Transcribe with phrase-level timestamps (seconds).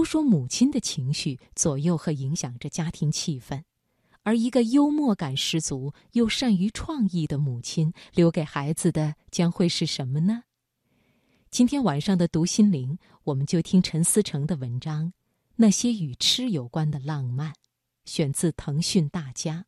[0.00, 3.64] 都说母亲的情绪左右和影响着家庭气氛，
[4.22, 10.44] 而一个幽默感十足又善于创意的母亲，留给孩子的将会是什么呢？
[11.50, 15.08] 今天晚上的读心灵，我们就听陈思成的文章
[15.56, 17.50] 《那些与吃有关的浪漫》，
[18.06, 19.66] 选自腾讯大家。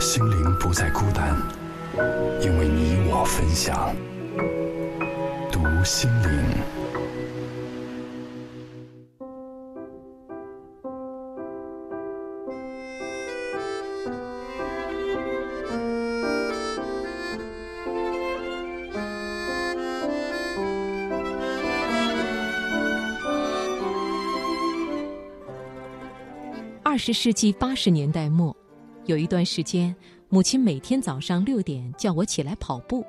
[0.00, 1.36] 心灵不再孤单，
[2.40, 3.94] 因为你我分享。
[5.52, 6.87] 读心灵。
[26.98, 28.54] 二十世纪八十年代末，
[29.06, 29.94] 有一段时间，
[30.28, 33.06] 母亲每天早上六点叫我起来跑步。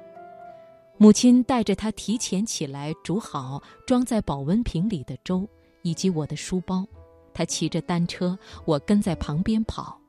[0.99, 5.49] 母亲带着她提前起来煮好装在保温瓶里的粥，
[5.81, 6.85] 以及我的书包。
[7.33, 9.99] 她骑着单车，我跟在旁边跑。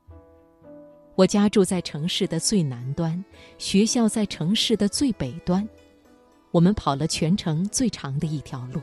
[1.15, 3.25] 我家住在城市的最南端，
[3.57, 5.67] 学校在城市的最北端。
[6.51, 8.79] 我们跑了全城最长的一条路，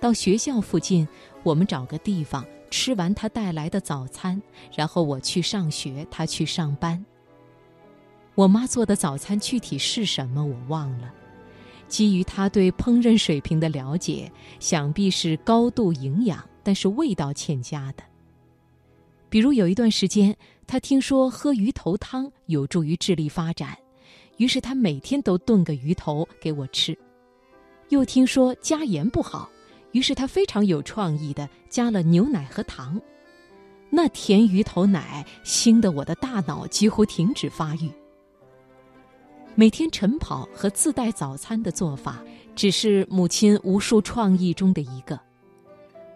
[0.00, 1.06] 到学校附近，
[1.42, 2.42] 我们找个地方。
[2.74, 4.42] 吃完他带来的早餐，
[4.74, 7.02] 然后我去上学，他去上班。
[8.34, 11.14] 我妈做的早餐具体是什么我忘了，
[11.86, 18.02] 基于她对烹饪水平的了解，想必是高度营养但是味道欠佳的。
[19.28, 20.36] 比如有一段时间，
[20.66, 23.78] 她听说喝鱼头汤有助于智力发展，
[24.36, 26.98] 于是她每天都炖个鱼头给我吃。
[27.90, 29.48] 又听说加盐不好。
[29.94, 33.00] 于是他非常有创意的加了牛奶和糖，
[33.90, 37.88] 那甜鱼头奶腥得我的大脑几乎停止发育。
[39.54, 42.20] 每天晨跑和自带早餐的做法，
[42.56, 45.18] 只是母亲无数创意中的一个。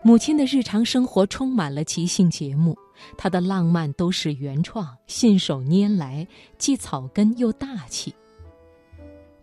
[0.03, 2.77] 母亲的日常生活充满了即兴节目，
[3.17, 6.27] 她的浪漫都是原创，信手拈来，
[6.59, 8.13] 既草根又大气。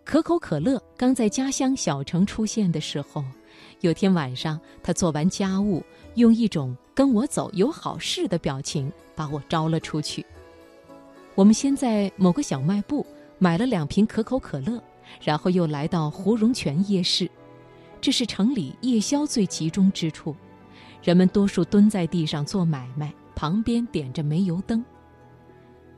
[0.04, 3.24] 可口可乐刚在家乡小城出现的时候。
[3.80, 5.82] 有天晚上，他做完家务，
[6.14, 10.24] 用一种“跟我走，有好事”的表情把我招了出去。
[11.34, 13.04] 我们先在某个小卖部
[13.38, 14.82] 买了两瓶可口可乐，
[15.22, 17.30] 然后又来到胡荣泉夜市，
[18.00, 20.34] 这是城里夜宵最集中之处，
[21.02, 24.84] 人们多数蹲在地上做买卖，旁边点着煤油灯。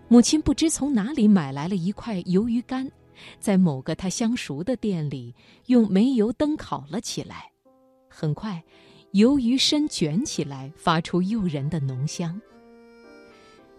[0.08, 2.90] 母亲不知从哪里买来了一块鱿鱼干，
[3.40, 5.34] 在某个他相熟的店里
[5.66, 7.50] 用煤油灯烤了起来。
[8.08, 8.62] 很快，
[9.12, 12.40] 鱿鱼身卷起来，发出诱人的浓香。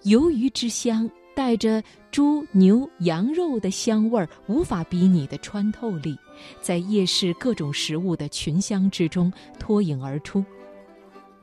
[0.03, 6.17] 鱿鱼之香带着猪、牛、羊肉的香味儿，无法比拟的穿透力，
[6.61, 10.43] 在夜市各种食物的群香之中脱颖而出。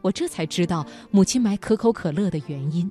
[0.01, 2.91] 我这才知道母亲买可口可乐的原因。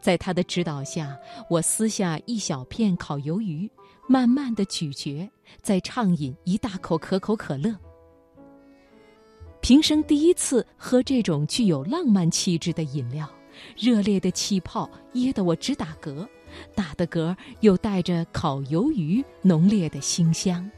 [0.00, 1.16] 在她的指导下，
[1.48, 3.70] 我撕下一小片烤鱿鱼，
[4.06, 5.28] 慢慢的咀嚼，
[5.62, 7.74] 再畅饮一大口可口可乐。
[9.60, 13.28] 平生第一次喝这种具有浪漫气质的饮料，
[13.76, 16.26] 热烈的气泡噎得我直打嗝，
[16.74, 20.70] 打的嗝又带着烤鱿鱼浓烈的腥香。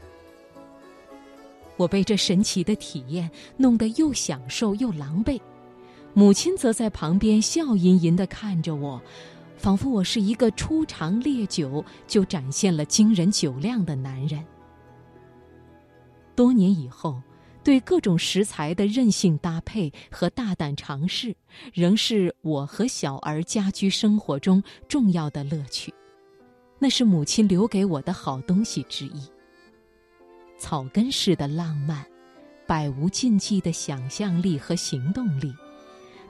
[1.77, 5.39] 我被这神奇的体验弄得又享受又狼狈，
[6.13, 8.99] 母亲则在旁边笑吟吟地看着我，
[9.59, 14.43] 仿佛我是一个初尝烈酒就展现了惊人酒量的男人。
[16.35, 17.21] 多年以后。
[17.61, 21.35] 对各种食材的任性搭配和大胆尝试，
[21.73, 25.93] 仍是我和小儿家居生活中重要的乐趣。
[26.79, 29.29] 那是母亲留给我的好东西之一。
[30.57, 32.03] 草根式的浪漫，
[32.65, 35.53] 百无禁忌的想象力和行动力，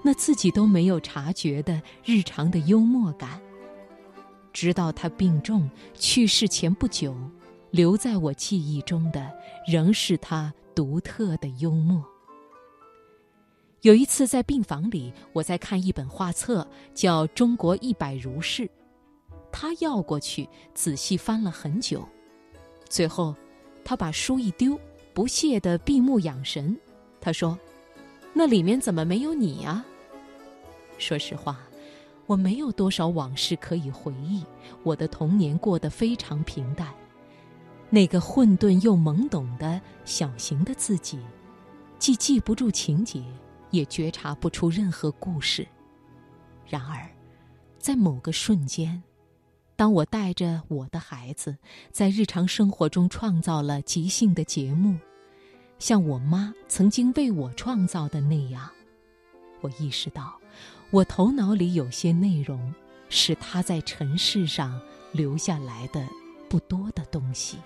[0.02, 3.42] 那自己都没有察觉的日常的幽默感，
[4.54, 7.16] 直到他病重去世前不久，
[7.72, 9.32] 留在我记忆中的
[9.68, 10.54] 仍是他。
[10.76, 12.02] 独特的幽默。
[13.82, 18.64] 有一次在病房里，我在看一本画册，叫《中国一百如是》，
[19.52, 22.08] 他要过去仔细翻了很久，
[22.88, 23.36] 最后
[23.84, 24.80] 他把书一丢，
[25.14, 26.80] 不屑的闭目养神。
[27.20, 27.60] 他说
[28.34, 29.84] ：“那里面怎么没有你呀？”
[30.98, 31.60] 说实话，
[32.26, 34.44] 我没有多少往事可以回忆，
[34.84, 36.88] 我的童年过得非常平淡。
[37.90, 41.20] 那个混沌又懵懂的小型的自己，
[41.98, 43.24] 既记不住情节，
[43.72, 45.68] 也觉察不出任何故事。
[46.68, 47.10] 然而，
[47.80, 49.02] 在某个瞬间，
[49.76, 51.58] 当我带着我的孩子
[51.92, 54.98] 在日常生活中创造了即兴的节目，
[55.80, 58.70] 像我妈曾经为我创造的那样，
[59.62, 60.38] 我意识到，
[60.92, 62.74] 我头脑里有些内容，
[63.08, 64.80] 是她在尘世上
[65.14, 66.06] 留下来的
[66.50, 67.58] 不多的东西。